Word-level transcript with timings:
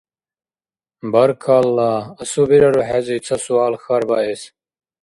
–Баркалла. 1.11 1.91
Асубирару 2.21 2.81
хӀези 2.87 3.17
ца 3.25 3.35
суал 3.43 3.73
хьарбаэс? 3.83 4.41